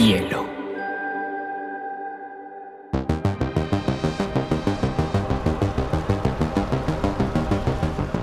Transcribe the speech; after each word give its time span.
hielo. 0.00 0.46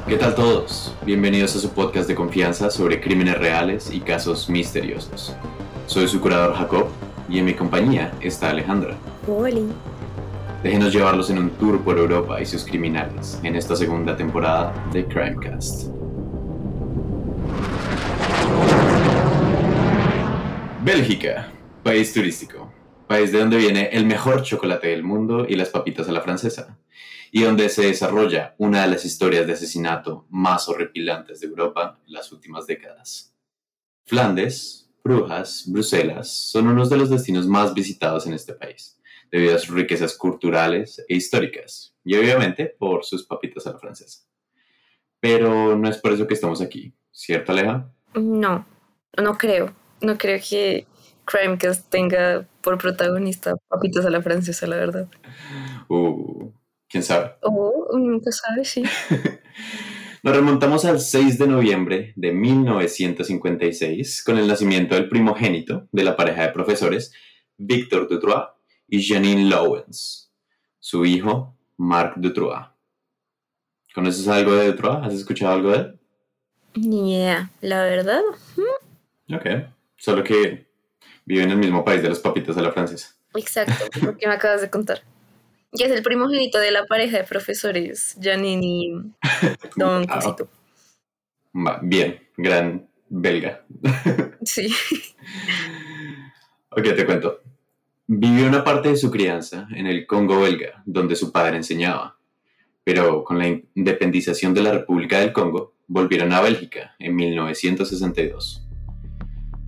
¿Qué 0.08 0.18
tal 0.18 0.34
todos? 0.34 0.96
Bienvenidos 1.06 1.56
a 1.56 1.60
su 1.60 1.70
podcast 1.70 2.08
de 2.08 2.16
confianza 2.16 2.72
sobre 2.72 3.00
crímenes 3.00 3.38
reales 3.38 3.92
y 3.92 4.00
casos 4.00 4.50
misteriosos. 4.50 5.36
Soy 5.86 6.08
su 6.08 6.20
curador 6.20 6.56
Jacob 6.56 6.88
y 7.30 7.38
en 7.38 7.46
mi 7.46 7.54
compañía 7.54 8.12
está 8.22 8.50
Alejandra. 8.50 8.96
Hola. 9.28 9.62
Déjenos 10.64 10.92
llevarlos 10.92 11.30
en 11.30 11.38
un 11.38 11.52
tour 11.52 11.80
por 11.82 12.00
Europa 12.00 12.42
y 12.42 12.46
sus 12.48 12.64
criminales 12.64 13.40
en 13.44 13.56
esta 13.56 13.76
segunda 13.76 14.18
temporada 14.18 14.74
de 14.92 15.06
Crimecast. 15.06 15.92
Bélgica, 20.84 21.52
país 21.88 22.12
turístico, 22.12 22.74
país 23.08 23.32
de 23.32 23.40
donde 23.40 23.56
viene 23.56 23.88
el 23.94 24.06
mejor 24.06 24.44
chocolate 24.44 24.90
del 24.90 25.04
mundo 25.04 25.46
y 25.48 25.56
las 25.56 25.70
papitas 25.70 26.10
a 26.10 26.12
la 26.12 26.20
francesa, 26.20 26.78
y 27.32 27.44
donde 27.44 27.70
se 27.70 27.84
desarrolla 27.84 28.56
una 28.58 28.82
de 28.82 28.90
las 28.90 29.06
historias 29.06 29.48
de 29.48 29.54
asesinato 29.54 30.28
más 30.30 30.68
horripilantes 30.68 31.40
de 31.40 31.48
Europa 31.48 31.98
en 32.06 32.14
las 32.14 32.30
últimas 32.34 32.68
décadas. 32.68 33.34
Flandes, 34.06 34.90
Brujas, 35.02 35.64
Bruselas 35.66 36.30
son 36.30 36.68
unos 36.68 36.90
de 36.90 36.98
los 36.98 37.10
destinos 37.10 37.48
más 37.48 37.74
visitados 37.74 38.28
en 38.28 38.34
este 38.34 38.52
país, 38.52 39.00
debido 39.32 39.56
a 39.56 39.60
sus 39.60 39.74
riquezas 39.74 40.18
culturales 40.18 41.02
e 41.08 41.16
históricas, 41.16 41.96
y 42.04 42.16
obviamente 42.16 42.66
por 42.78 43.06
sus 43.06 43.26
papitas 43.26 43.66
a 43.66 43.72
la 43.72 43.80
francesa. 43.80 44.28
Pero 45.22 45.78
no 45.78 45.88
es 45.88 46.00
por 46.00 46.12
eso 46.12 46.28
que 46.28 46.34
estamos 46.34 46.60
aquí, 46.60 46.94
¿cierto, 47.14 47.54
Aleja? 47.54 47.90
No, 48.14 48.66
no 49.16 49.38
creo. 49.38 49.74
No 50.00 50.16
creo 50.18 50.40
que 50.48 50.86
Crimecast 51.28 51.90
tenga 51.90 52.48
por 52.62 52.78
protagonista 52.78 53.54
papitas 53.68 54.06
a 54.06 54.10
la 54.10 54.22
francesa, 54.22 54.66
la 54.66 54.78
verdad. 54.78 55.08
Uh, 55.90 56.52
¿quién 56.88 57.04
sabe? 57.04 57.34
Oh, 57.42 57.98
nunca 57.98 58.32
sabe, 58.32 58.64
sí. 58.64 58.84
Nos 60.24 60.36
remontamos 60.36 60.86
al 60.86 61.00
6 61.00 61.38
de 61.38 61.48
noviembre 61.48 62.14
de 62.16 62.32
1956 62.32 64.24
con 64.24 64.38
el 64.38 64.48
nacimiento 64.48 64.96
del 64.96 65.10
primogénito 65.10 65.88
de 65.92 66.04
la 66.04 66.16
pareja 66.16 66.44
de 66.44 66.54
profesores 66.54 67.14
Victor 67.58 68.08
Dutrois 68.08 68.48
y 68.88 69.06
Janine 69.06 69.50
Lowens, 69.50 70.32
su 70.80 71.06
hijo 71.06 71.58
Marc 71.76 72.16
Dutrois. 72.18 72.68
¿Conoces 73.94 74.28
algo 74.28 74.54
de 74.56 74.68
Dutrois? 74.68 75.00
¿Has 75.04 75.14
escuchado 75.14 75.54
algo 75.54 75.72
de 75.72 75.78
él? 75.78 76.00
Ni 76.76 77.16
idea, 77.16 77.52
la 77.62 77.84
verdad. 77.84 78.22
Ok, 79.34 79.46
solo 79.98 80.24
que 80.24 80.67
vive 81.28 81.44
en 81.44 81.52
el 81.52 81.58
mismo 81.58 81.84
país 81.84 82.02
de 82.02 82.10
las 82.10 82.20
papitas 82.20 82.58
a 82.58 82.62
la 82.62 82.72
francesa. 82.72 83.16
Exacto, 83.36 83.74
lo 84.02 84.18
que 84.18 84.28
me 84.28 84.34
acabas 84.34 84.62
de 84.62 84.70
contar. 84.70 85.02
Y 85.74 85.84
es 85.84 85.92
el 85.92 86.02
primogénito 86.02 86.58
de 86.58 86.72
la 86.72 86.86
pareja 86.86 87.18
de 87.18 87.26
profesores, 87.26 88.18
Janine 88.22 88.66
y 88.66 88.92
Don 89.76 90.06
Ah, 90.10 90.16
Cosito. 90.16 90.50
Va, 91.54 91.80
bien, 91.84 92.20
gran 92.38 92.88
belga. 93.10 93.64
Sí. 94.44 94.74
Ok, 96.70 96.84
te 96.96 97.06
cuento. 97.06 97.42
Vivió 98.06 98.48
una 98.48 98.64
parte 98.64 98.88
de 98.88 98.96
su 98.96 99.12
crianza 99.12 99.68
en 99.76 99.88
el 99.88 100.08
Congo 100.08 100.40
belga, 100.40 100.82
donde 100.86 101.18
su 101.18 101.34
padre 101.34 101.58
enseñaba. 101.58 102.18
Pero 102.86 103.26
con 103.26 103.38
la 103.40 103.48
independización 103.76 104.54
de 104.54 104.62
la 104.62 104.72
República 104.72 105.20
del 105.20 105.34
Congo, 105.34 105.74
volvieron 105.88 106.32
a 106.32 106.40
Bélgica 106.40 106.96
en 107.00 107.18
1962. 107.18 108.67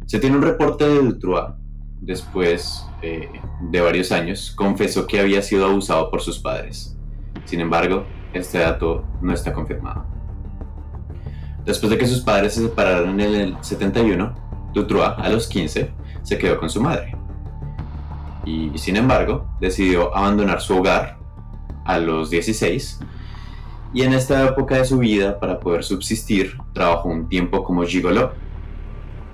Se 0.09 0.17
tiene 0.17 0.38
un 0.38 0.41
reporte 0.41 0.88
de 0.88 1.03
Dutrois, 1.03 1.53
después 2.02 2.83
eh, 3.03 3.29
de 3.69 3.79
varios 3.79 4.11
años, 4.11 4.51
confesó 4.55 5.05
que 5.05 5.19
había 5.19 5.39
sido 5.43 5.67
abusado 5.67 6.09
por 6.09 6.21
sus 6.21 6.39
padres. 6.39 6.97
Sin 7.45 7.61
embargo, 7.61 8.07
este 8.34 8.57
dato 8.57 9.06
no 9.22 9.31
está 9.34 9.53
confirmado. 9.53 10.07
Después 11.63 11.91
de 11.91 12.00
que 12.00 12.07
sus 12.07 12.22
padres 12.22 12.56
se 12.56 12.63
separaron 12.63 13.19
en 13.19 13.35
el 13.35 13.57
71, 13.61 14.34
Dutrois, 14.73 15.11
a 15.16 15.29
los 15.29 15.45
15, 15.47 15.91
se 16.23 16.38
quedó 16.39 16.59
con 16.59 16.72
su 16.72 16.81
madre. 16.81 17.16
Y 18.45 18.75
sin 18.79 18.95
embargo, 18.95 19.45
decidió 19.61 20.17
abandonar 20.17 20.59
su 20.59 20.75
hogar 20.75 21.19
a 21.85 22.00
los 22.00 22.31
16 22.31 23.00
y 23.94 24.01
en 24.01 24.13
esta 24.13 24.44
época 24.44 24.78
de 24.78 24.85
su 24.85 24.97
vida, 24.97 25.39
para 25.39 25.59
poder 25.59 25.84
subsistir, 25.84 26.57
trabajó 26.73 27.09
un 27.09 27.29
tiempo 27.29 27.63
como 27.63 27.84
gigolo, 27.84 28.34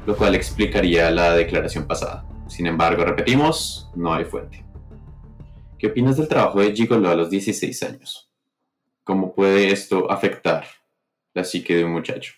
lo 0.05 0.15
cual 0.15 0.35
explicaría 0.35 1.09
la 1.11 1.35
declaración 1.35 1.87
pasada. 1.87 2.25
Sin 2.47 2.67
embargo, 2.67 3.03
repetimos, 3.03 3.89
no 3.95 4.13
hay 4.13 4.25
fuente. 4.25 4.63
¿Qué 5.79 5.87
opinas 5.87 6.17
del 6.17 6.27
trabajo 6.27 6.61
de 6.61 6.73
gigolo 6.73 7.09
a 7.09 7.15
los 7.15 7.29
16 7.29 7.83
años? 7.83 8.29
¿Cómo 9.03 9.33
puede 9.33 9.71
esto 9.71 10.11
afectar 10.11 10.65
la 11.33 11.43
psique 11.43 11.75
de 11.75 11.83
un 11.83 11.91
muchacho? 11.91 12.33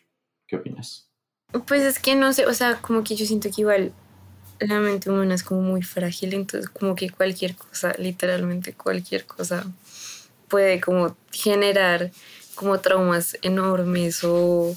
¿Qué 0.47 0.55
opinas? 0.55 1.09
Pues 1.65 1.83
es 1.83 1.99
que 1.99 2.15
no 2.15 2.33
sé, 2.33 2.45
o 2.45 2.53
sea, 2.53 2.77
como 2.81 3.03
que 3.03 3.15
yo 3.15 3.25
siento 3.25 3.49
que 3.49 3.61
igual 3.61 3.93
la 4.59 4.79
mente 4.79 5.09
humana 5.09 5.35
es 5.35 5.43
como 5.43 5.61
muy 5.61 5.81
frágil, 5.81 6.33
entonces 6.33 6.69
como 6.69 6.95
que 6.95 7.09
cualquier 7.09 7.55
cosa, 7.55 7.93
literalmente 7.97 8.73
cualquier 8.73 9.25
cosa, 9.25 9.65
puede 10.47 10.81
como 10.81 11.15
generar 11.31 12.11
como 12.55 12.79
traumas 12.79 13.37
enormes 13.41 14.23
o 14.23 14.75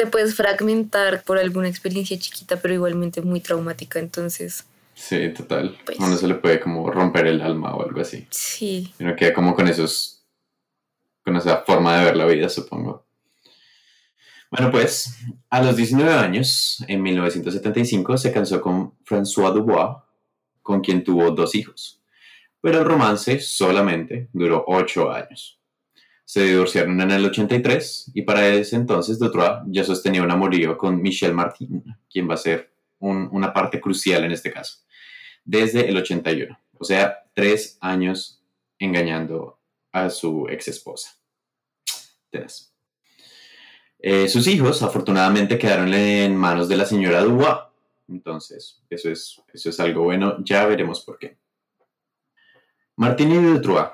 te 0.00 0.06
puedes 0.06 0.34
fragmentar 0.34 1.22
por 1.24 1.36
alguna 1.36 1.68
experiencia 1.68 2.18
chiquita, 2.18 2.56
pero 2.58 2.72
igualmente 2.72 3.20
muy 3.20 3.40
traumática, 3.40 3.98
entonces 3.98 4.64
Sí, 4.94 5.28
total. 5.34 5.76
Pues- 5.84 5.98
uno 5.98 6.16
se 6.16 6.26
le 6.26 6.36
puede 6.36 6.58
como 6.58 6.90
romper 6.90 7.26
el 7.26 7.42
alma 7.42 7.74
o 7.74 7.82
algo 7.82 8.00
así. 8.00 8.26
sí, 8.30 8.94
uno 8.98 9.14
queda 9.14 9.34
como 9.34 9.54
con 9.54 9.68
esos. 9.68 10.16
con 11.22 11.36
esa 11.36 11.58
forma 11.66 11.98
de 11.98 12.04
ver 12.06 12.16
la 12.16 12.24
vida, 12.24 12.48
supongo. 12.48 13.06
Bueno, 14.50 14.70
pues, 14.70 15.18
a 15.50 15.62
los 15.62 15.76
19 15.76 16.14
años, 16.14 16.82
en 16.88 17.02
1975, 17.02 18.16
se 18.16 18.32
casó 18.32 18.58
con 18.62 18.98
François 19.04 19.52
Dubois, 19.52 19.98
con 20.62 20.80
quien 20.80 21.04
tuvo 21.04 21.30
dos 21.30 21.54
hijos. 21.54 22.00
Pero 22.62 22.78
el 22.78 22.86
romance 22.86 23.38
solamente 23.40 24.30
duró 24.32 24.64
8 24.66 25.12
años. 25.12 25.59
Se 26.32 26.44
divorciaron 26.44 27.00
en 27.00 27.10
el 27.10 27.24
83 27.26 28.12
y 28.14 28.22
para 28.22 28.46
ese 28.46 28.76
entonces 28.76 29.18
Dutrois 29.18 29.62
ya 29.66 29.82
sostenía 29.82 30.22
un 30.22 30.30
amorío 30.30 30.78
con 30.78 31.02
Michel 31.02 31.34
Martin, 31.34 31.82
quien 32.08 32.30
va 32.30 32.34
a 32.34 32.36
ser 32.36 32.72
un- 33.00 33.28
una 33.32 33.52
parte 33.52 33.80
crucial 33.80 34.22
en 34.22 34.30
este 34.30 34.52
caso, 34.52 34.78
desde 35.44 35.88
el 35.88 35.96
81. 35.96 36.56
O 36.78 36.84
sea, 36.84 37.24
tres 37.34 37.78
años 37.80 38.44
engañando 38.78 39.58
a 39.90 40.08
su 40.08 40.46
ex 40.48 40.68
esposa. 40.68 41.18
Eh, 43.98 44.28
sus 44.28 44.46
hijos, 44.46 44.82
afortunadamente, 44.84 45.58
quedaron 45.58 45.92
en 45.92 46.36
manos 46.36 46.68
de 46.68 46.76
la 46.76 46.86
señora 46.86 47.22
Dubois. 47.22 47.56
Entonces, 48.08 48.80
eso 48.88 49.10
es, 49.10 49.42
eso 49.52 49.68
es 49.70 49.80
algo 49.80 50.04
bueno. 50.04 50.36
Ya 50.44 50.64
veremos 50.66 51.00
por 51.04 51.18
qué. 51.18 51.36
Martín 52.94 53.32
y 53.32 53.36
Dutrois 53.36 53.88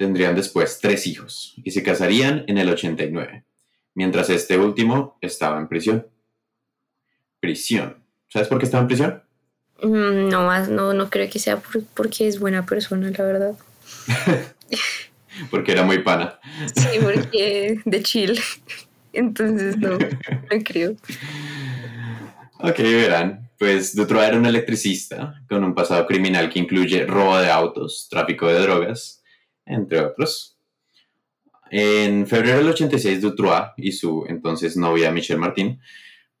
tendrían 0.00 0.34
después 0.34 0.78
tres 0.80 1.06
hijos 1.06 1.52
y 1.62 1.70
se 1.72 1.82
casarían 1.82 2.44
en 2.48 2.56
el 2.56 2.70
89, 2.70 3.44
mientras 3.94 4.30
este 4.30 4.56
último 4.56 5.18
estaba 5.20 5.58
en 5.58 5.68
prisión. 5.68 6.06
Prisión. 7.38 8.02
¿Sabes 8.28 8.48
por 8.48 8.58
qué 8.58 8.64
estaba 8.64 8.80
en 8.80 8.86
prisión? 8.88 9.22
Mm, 9.82 10.28
no 10.30 10.46
más, 10.46 10.70
no, 10.70 10.94
no 10.94 11.10
creo 11.10 11.28
que 11.28 11.38
sea 11.38 11.58
por- 11.58 11.84
porque 11.94 12.26
es 12.26 12.40
buena 12.40 12.64
persona, 12.64 13.10
la 13.10 13.24
verdad. 13.24 13.54
Porque 15.50 15.72
era 15.72 15.84
muy 15.84 16.02
pana. 16.02 16.38
Sí, 16.74 16.98
porque 17.00 17.80
de 17.86 18.02
chill, 18.02 18.38
entonces 19.14 19.78
no, 19.78 19.92
no 19.96 20.62
creo. 20.64 20.96
Ok, 22.58 22.78
verán. 22.78 23.48
Pues 23.58 23.94
Dutrois 23.94 24.28
era 24.28 24.36
un 24.36 24.44
electricista 24.44 25.40
con 25.48 25.64
un 25.64 25.74
pasado 25.74 26.06
criminal 26.06 26.50
que 26.50 26.58
incluye 26.58 27.06
robo 27.06 27.38
de 27.38 27.50
autos, 27.50 28.06
tráfico 28.10 28.48
de 28.48 28.60
drogas, 28.60 29.19
entre 29.66 30.00
otros. 30.00 30.58
En 31.70 32.26
febrero 32.26 32.58
del 32.58 32.68
86, 32.68 33.20
Dutrois 33.20 33.70
y 33.76 33.92
su 33.92 34.24
entonces 34.28 34.76
novia 34.76 35.12
Michelle 35.12 35.38
Martin 35.38 35.80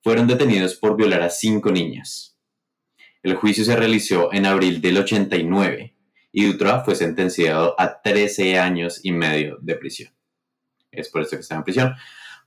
fueron 0.02 0.26
detenidos 0.26 0.74
por 0.74 0.96
violar 0.96 1.22
a 1.22 1.30
cinco 1.30 1.70
niñas. 1.70 2.36
El 3.22 3.36
juicio 3.36 3.64
se 3.64 3.76
realizó 3.76 4.32
en 4.32 4.46
abril 4.46 4.80
del 4.80 4.98
89 4.98 5.94
y 6.32 6.46
Dutrois 6.46 6.84
fue 6.84 6.94
sentenciado 6.94 7.74
a 7.78 8.00
13 8.02 8.58
años 8.58 9.00
y 9.02 9.12
medio 9.12 9.58
de 9.60 9.76
prisión. 9.76 10.12
Es 10.90 11.08
por 11.08 11.22
esto 11.22 11.36
que 11.36 11.42
está 11.42 11.54
en 11.56 11.64
prisión. 11.64 11.94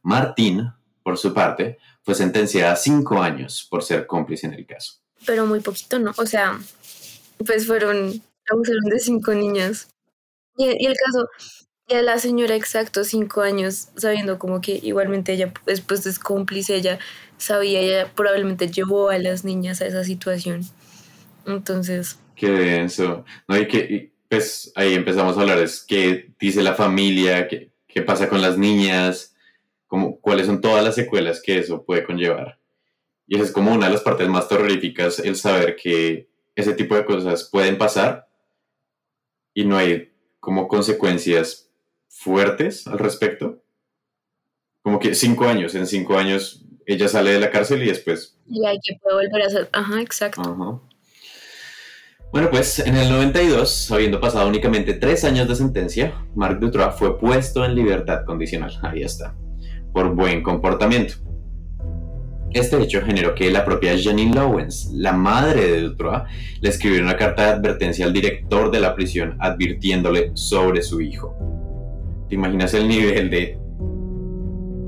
Martín, 0.02 0.70
por 1.04 1.18
su 1.18 1.34
parte, 1.34 1.78
fue 2.02 2.16
sentenciada 2.16 2.74
a 2.74 2.76
cinco 2.76 3.22
años 3.22 3.68
por 3.70 3.84
ser 3.84 4.06
cómplice 4.06 4.48
en 4.48 4.54
el 4.54 4.66
caso. 4.66 4.96
Pero 5.26 5.46
muy 5.46 5.62
poquito, 5.62 6.00
¿no? 6.00 6.12
O 6.18 6.26
sea, 6.26 6.60
pues 7.46 7.66
fueron, 7.66 8.22
abusaron 8.50 8.84
de 8.90 9.00
cinco 9.00 9.34
niñas. 9.34 9.90
Y, 10.58 10.66
y 10.66 10.86
el 10.86 10.96
caso, 10.96 11.28
y 11.88 11.96
a 11.96 12.02
la 12.02 12.18
señora 12.18 12.56
exacto 12.56 13.04
cinco 13.04 13.42
años, 13.42 13.90
sabiendo 13.98 14.40
como 14.40 14.62
que 14.62 14.80
igualmente 14.82 15.34
ella 15.34 15.52
después 15.66 16.06
es 16.06 16.18
cómplice, 16.18 16.76
ella 16.76 17.00
sabía, 17.38 17.80
ella 17.80 18.12
probablemente 18.16 18.70
llevó 18.70 19.10
a 19.10 19.18
las 19.18 19.44
niñas 19.44 19.82
a 19.82 19.88
esa 19.88 20.04
situación. 20.04 20.62
Entonces... 21.46 22.20
Qué 22.36 22.50
denso. 22.50 23.26
No, 23.48 23.58
y 23.58 23.68
que, 23.68 24.14
pues 24.30 24.72
ahí 24.76 24.94
empezamos 24.94 25.38
a 25.38 25.42
hablar, 25.42 25.60
es 25.60 25.84
qué 25.86 26.32
dice 26.40 26.64
la 26.64 26.74
familia, 26.74 27.48
qué, 27.48 27.72
qué 27.88 28.02
pasa 28.02 28.30
con 28.30 28.42
las 28.42 28.58
niñas, 28.58 29.36
como, 29.88 30.20
cuáles 30.20 30.48
son 30.48 30.62
todas 30.62 30.84
las 30.84 30.96
secuelas 30.96 31.42
que 31.42 31.60
eso 31.60 31.84
puede 31.84 32.06
conllevar. 32.06 32.60
Y 33.28 33.36
esa 33.36 33.46
es 33.46 33.52
como 33.52 33.74
una 33.74 33.88
de 33.88 33.94
las 33.94 34.02
partes 34.02 34.28
más 34.30 34.48
terroríficas, 34.48 35.20
el 35.20 35.36
saber 35.36 35.76
que 35.76 36.30
ese 36.56 36.74
tipo 36.74 36.96
de 36.96 37.06
cosas 37.06 37.50
pueden 37.52 37.78
pasar 37.78 38.28
y 39.54 39.66
no 39.66 39.78
hay 39.78 40.13
como 40.44 40.68
consecuencias 40.68 41.72
fuertes 42.10 42.86
al 42.86 43.00
respecto. 43.00 43.64
Como 44.82 45.00
que 45.00 45.16
cinco 45.16 45.46
años, 45.46 45.74
en 45.74 45.88
cinco 45.88 46.18
años 46.18 46.66
ella 46.86 47.08
sale 47.08 47.32
de 47.32 47.40
la 47.40 47.50
cárcel 47.50 47.82
y 47.82 47.88
después... 47.88 48.38
Y 48.46 48.66
hay 48.66 48.78
que 48.84 48.98
puede 49.02 49.26
volver 49.26 49.42
a 49.42 49.50
ser... 49.50 49.70
Ajá, 49.72 50.02
exacto. 50.02 50.82
Bueno, 52.34 52.50
pues 52.52 52.80
en 52.80 52.98
el 52.98 53.10
92, 53.10 53.90
habiendo 53.92 54.20
pasado 54.20 54.50
únicamente 54.50 54.96
tres 54.96 55.24
años 55.24 55.48
de 55.48 55.56
sentencia, 55.56 56.14
Marc 56.36 56.60
Dutrois 56.60 56.94
fue 56.94 57.18
puesto 57.18 57.64
en 57.64 57.74
libertad 57.74 58.26
condicional. 58.26 58.78
Ahí 58.82 59.02
está. 59.02 59.38
Por 59.94 60.14
buen 60.14 60.44
comportamiento. 60.44 61.14
Este 62.54 62.80
hecho 62.82 63.02
generó 63.02 63.34
que 63.34 63.50
la 63.50 63.66
propia 63.66 63.96
Janine 64.00 64.36
Lowens, 64.36 64.92
la 64.94 65.12
madre 65.12 65.72
de 65.72 65.82
Dutrois, 65.82 66.22
le 66.62 66.70
escribiera 66.70 67.04
una 67.04 67.18
carta 67.18 67.48
de 67.48 67.52
advertencia 67.54 68.06
al 68.06 68.14
director 68.14 68.70
de 68.70 68.80
la 68.80 68.94
prisión 68.94 69.36
advirtiéndole 69.40 70.32
sobre 70.36 70.84
su 70.84 71.02
hijo. 71.02 71.36
¿Te 72.30 72.36
imaginas 72.36 72.74
el 72.76 72.88
nivel 72.88 73.32
de 73.32 73.58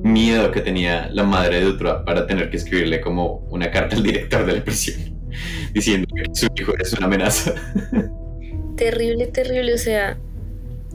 miedo 0.03 0.51
que 0.51 0.61
tenía 0.61 1.09
la 1.11 1.23
madre 1.23 1.59
de 1.59 1.65
Dutrois 1.65 2.03
para 2.05 2.27
tener 2.27 2.51
que 2.51 2.57
escribirle 2.57 3.01
como 3.01 3.47
una 3.49 3.71
carta 3.71 3.95
al 3.95 4.03
director 4.03 4.45
de 4.45 4.53
la 4.57 4.63
prisión 4.63 5.19
diciendo 5.73 6.07
que 6.15 6.23
su 6.33 6.47
hijo 6.55 6.73
es 6.79 6.93
una 6.93 7.07
amenaza? 7.07 7.55
Terrible, 8.77 9.25
terrible. 9.27 9.73
O 9.73 9.77
sea, 9.79 10.17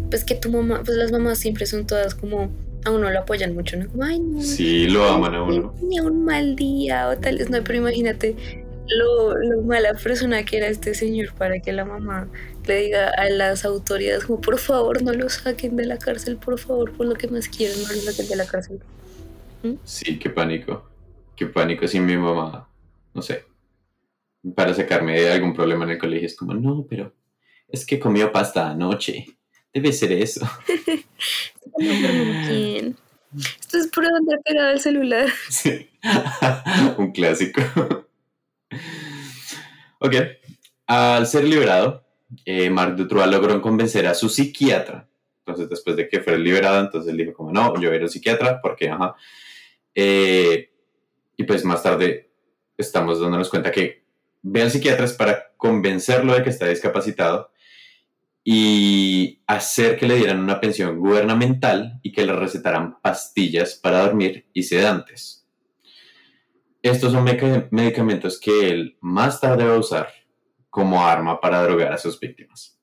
pues 0.09 0.25
que 0.25 0.37
tu 0.37 0.51
mamá, 0.51 0.83
pues 0.85 0.97
las 0.97 1.11
mamás 1.11 1.39
siempre 1.39 1.67
son 1.67 1.87
todas 1.87 2.15
como 2.15 2.51
a 2.85 2.91
uno 2.91 3.11
lo 3.11 3.21
apoyan 3.21 3.55
mucho, 3.55 3.77
¿no? 3.77 3.89
Como, 3.91 4.05
ay, 4.05 4.21
no. 4.21 4.43
Sí, 4.43 4.89
lo 4.89 5.05
aman 5.05 5.35
a 5.35 5.43
uno. 5.43 5.75
Tenía 5.79 6.03
un 6.03 6.25
mal 6.25 6.57
día 6.57 7.09
o 7.09 7.19
tal 7.19 7.39
no, 7.51 7.63
pero 7.63 7.79
imagínate 7.79 8.37
lo, 8.89 9.37
lo, 9.37 9.63
mala 9.63 9.95
persona 9.95 10.45
que 10.45 10.57
era 10.57 10.67
este 10.67 10.95
señor 10.95 11.33
para 11.35 11.61
que 11.61 11.73
la 11.73 11.85
mamá 11.85 12.29
le 12.67 12.77
diga 12.77 13.11
a 13.11 13.29
las 13.31 13.65
autoridades 13.65 14.25
como, 14.25 14.41
por 14.41 14.59
favor, 14.59 15.03
no 15.03 15.13
lo 15.13 15.29
saquen 15.29 15.77
de 15.77 15.87
la 15.87 15.99
cárcel, 15.99 16.37
por 16.37 16.59
favor, 16.59 16.93
por 16.93 17.07
lo 17.07 17.15
que 17.15 17.29
más 17.29 17.49
quieren, 17.49 17.81
no 17.83 17.89
lo 17.89 18.01
saquen 18.01 18.29
de 18.29 18.37
la 18.37 18.47
cárcel. 18.47 18.81
¿Mm? 19.63 19.75
Sí, 19.85 20.19
qué 20.19 20.31
pánico. 20.31 20.89
Qué 21.37 21.47
pánico 21.47 21.87
si 21.89 22.01
mi 22.01 22.17
mamá, 22.17 22.69
no 23.15 23.23
sé, 23.23 23.45
para 24.55 24.75
sacarme 24.75 25.21
de 25.21 25.33
algún 25.33 25.55
problema 25.55 25.85
en 25.85 25.91
el 25.91 25.99
colegio 25.99 26.27
es 26.27 26.37
como, 26.37 26.55
no, 26.55 26.87
pero 26.89 27.15
es 27.69 27.87
que 27.87 27.99
comió 27.99 28.33
pasta 28.33 28.71
anoche. 28.71 29.27
Debe 29.73 29.93
ser 29.93 30.13
eso. 30.13 30.49
¿Quién? 31.77 32.97
Esto 33.37 33.79
es 33.79 33.87
puro 33.89 34.09
andar 34.09 34.41
pegado 34.45 34.71
al 34.71 34.81
celular. 34.81 35.29
Sí. 35.49 35.89
Un 36.99 37.13
clásico. 37.13 37.61
ok. 40.01 40.15
Al 40.87 41.27
ser 41.27 41.45
liberado, 41.45 42.05
eh, 42.45 42.69
Marc 42.71 42.97
Dutrois 42.97 43.31
logró 43.31 43.61
convencer 43.63 44.07
a 44.07 44.15
su 44.15 44.29
psiquiatra. 44.29 45.09
Entonces, 45.47 45.71
después 45.71 45.97
de 45.97 46.09
que 46.09 46.21
fue 46.21 46.39
liberado, 46.39 46.81
entonces 46.81 47.11
él 47.13 47.19
dijo 47.19 47.33
como, 47.33 47.53
no, 47.53 47.81
yo 47.81 47.93
era 47.93 48.05
un 48.05 48.11
psiquiatra, 48.11 48.61
porque, 48.61 48.89
ajá. 48.91 49.15
Eh, 49.95 50.71
y 51.37 51.45
pues 51.45 51.65
más 51.65 51.83
tarde 51.83 52.31
estamos 52.77 53.21
dándonos 53.21 53.49
cuenta 53.49 53.71
que 53.71 54.05
ve 54.43 54.63
al 54.63 54.71
psiquiatra 54.71 55.05
es 55.05 55.13
para 55.13 55.53
convencerlo 55.57 56.35
de 56.35 56.43
que 56.43 56.51
está 56.51 56.67
discapacitado 56.67 57.51
y 58.43 59.43
hacer 59.47 59.99
que 59.99 60.07
le 60.07 60.17
dieran 60.17 60.41
una 60.41 60.61
pensión 60.61 60.99
gubernamental 60.99 62.01
y 62.03 62.13
que 62.13 62.25
le 62.25 62.33
recetaran 62.33 63.01
pastillas 63.01 63.75
para 63.75 64.03
dormir 64.03 64.49
y 64.53 64.63
sedantes. 64.63 65.47
Estos 66.83 67.13
son 67.13 67.25
medicamentos 67.71 68.41
que 68.41 68.71
él 68.71 68.97
más 69.01 69.41
tarde 69.41 69.65
va 69.65 69.75
a 69.75 69.79
usar 69.79 70.09
como 70.71 71.05
arma 71.05 71.41
para 71.41 71.63
drogar 71.63 71.93
a 71.93 71.99
sus 71.99 72.19
víctimas. 72.19 72.79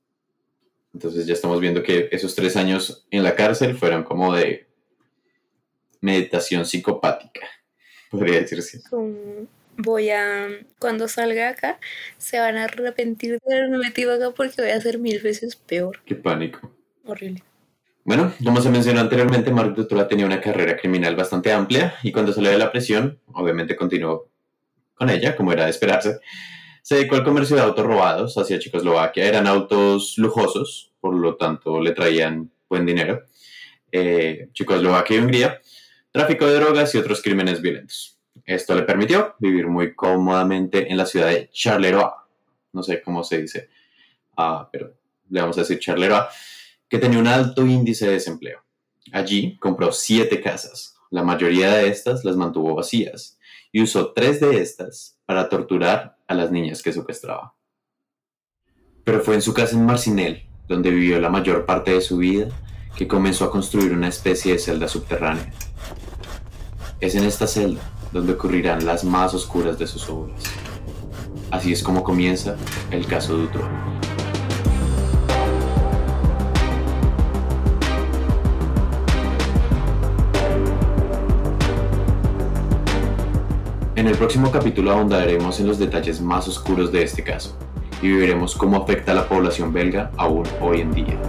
Entonces 0.93 1.25
ya 1.25 1.33
estamos 1.33 1.59
viendo 1.59 1.81
que 1.81 2.09
esos 2.11 2.35
tres 2.35 2.55
años 2.55 3.07
en 3.09 3.23
la 3.23 3.35
cárcel 3.35 3.75
fueron 3.75 4.03
como 4.03 4.33
de 4.33 4.67
meditación 6.01 6.65
psicopática, 6.65 7.47
podría 8.11 8.41
decirse 8.41 8.81
voy 9.77 10.09
a, 10.09 10.47
cuando 10.79 11.07
salga 11.07 11.49
acá, 11.49 11.79
se 12.17 12.39
van 12.39 12.57
a 12.57 12.65
arrepentir 12.65 13.39
de 13.45 13.55
haberme 13.55 13.77
metido 13.77 14.13
acá 14.13 14.31
porque 14.35 14.61
voy 14.61 14.71
a 14.71 14.81
ser 14.81 14.99
mil 14.99 15.19
veces 15.21 15.55
peor. 15.55 16.01
Qué 16.05 16.15
pánico. 16.15 16.71
Horrible. 17.05 17.43
Bueno, 18.03 18.33
como 18.43 18.61
se 18.61 18.69
mencionó 18.69 19.01
anteriormente, 19.01 19.51
Mark 19.51 19.75
Dutroux 19.75 20.07
tenía 20.07 20.25
una 20.25 20.39
carrera 20.39 20.77
criminal 20.77 21.15
bastante 21.15 21.51
amplia 21.51 21.95
y 22.03 22.11
cuando 22.11 22.31
salió 22.31 22.51
de 22.51 22.57
la 22.57 22.71
prisión, 22.71 23.19
obviamente 23.33 23.75
continuó 23.75 24.29
con 24.93 25.09
ella, 25.09 25.35
como 25.35 25.51
era 25.51 25.65
de 25.65 25.71
esperarse. 25.71 26.19
Se 26.81 26.95
dedicó 26.95 27.15
al 27.15 27.25
comercio 27.25 27.57
de 27.57 27.63
autos 27.63 27.85
robados 27.85 28.37
hacia 28.37 28.59
Checoslovaquia. 28.59 29.25
Eran 29.25 29.45
autos 29.45 30.13
lujosos, 30.17 30.93
por 31.01 31.15
lo 31.15 31.35
tanto 31.35 31.81
le 31.81 31.91
traían 31.91 32.49
buen 32.69 32.85
dinero. 32.85 33.23
Eh, 33.91 34.49
Checoslovaquia 34.53 35.17
y 35.17 35.19
Hungría. 35.19 35.61
Tráfico 36.11 36.47
de 36.47 36.55
drogas 36.55 36.95
y 36.95 36.97
otros 36.97 37.21
crímenes 37.21 37.61
violentos. 37.61 38.16
Esto 38.45 38.75
le 38.75 38.83
permitió 38.83 39.35
vivir 39.39 39.67
muy 39.67 39.93
cómodamente 39.95 40.91
en 40.91 40.97
la 40.97 41.05
ciudad 41.05 41.27
de 41.27 41.49
Charleroi, 41.51 42.11
no 42.73 42.83
sé 42.83 43.01
cómo 43.01 43.23
se 43.23 43.41
dice, 43.41 43.69
ah, 44.35 44.69
pero 44.71 44.93
le 45.29 45.41
vamos 45.41 45.57
a 45.57 45.61
decir 45.61 45.79
Charleroi, 45.79 46.23
que 46.87 46.99
tenía 46.99 47.19
un 47.19 47.27
alto 47.27 47.65
índice 47.65 48.05
de 48.07 48.13
desempleo. 48.13 48.63
Allí 49.11 49.57
compró 49.57 49.91
siete 49.91 50.41
casas, 50.41 50.97
la 51.09 51.23
mayoría 51.23 51.71
de 51.71 51.87
estas 51.89 52.25
las 52.25 52.35
mantuvo 52.35 52.75
vacías 52.75 53.39
y 53.71 53.81
usó 53.81 54.13
tres 54.13 54.39
de 54.39 54.61
estas 54.61 55.17
para 55.25 55.49
torturar 55.49 56.17
a 56.27 56.33
las 56.33 56.51
niñas 56.51 56.81
que 56.81 56.93
secuestraba. 56.93 57.55
Pero 59.03 59.21
fue 59.21 59.35
en 59.35 59.41
su 59.41 59.53
casa 59.53 59.75
en 59.75 59.85
Marcinel, 59.85 60.47
donde 60.67 60.89
vivió 60.89 61.19
la 61.19 61.29
mayor 61.29 61.65
parte 61.65 61.91
de 61.91 62.01
su 62.01 62.17
vida, 62.17 62.49
que 62.97 63.07
comenzó 63.07 63.45
a 63.45 63.51
construir 63.51 63.93
una 63.93 64.09
especie 64.09 64.53
de 64.53 64.59
celda 64.59 64.87
subterránea. 64.87 65.53
Es 66.99 67.15
en 67.15 67.23
esta 67.23 67.47
celda 67.47 67.81
donde 68.11 68.33
ocurrirán 68.33 68.85
las 68.85 69.03
más 69.03 69.33
oscuras 69.33 69.77
de 69.77 69.87
sus 69.87 70.09
obras. 70.09 70.43
Así 71.51 71.71
es 71.71 71.81
como 71.81 72.03
comienza 72.03 72.55
el 72.91 73.05
caso 73.05 73.37
de 73.37 73.43
Utro. 73.43 73.67
En 83.95 84.07
el 84.07 84.15
próximo 84.15 84.51
capítulo 84.51 84.91
ahondaremos 84.91 85.59
en 85.59 85.67
los 85.67 85.79
detalles 85.79 86.21
más 86.21 86.47
oscuros 86.47 86.91
de 86.91 87.03
este 87.03 87.23
caso 87.23 87.57
y 88.01 88.07
viviremos 88.07 88.55
cómo 88.55 88.77
afecta 88.77 89.11
a 89.11 89.15
la 89.15 89.27
población 89.27 89.73
belga 89.73 90.11
aún 90.17 90.43
hoy 90.61 90.81
en 90.81 90.91
día. 90.93 91.19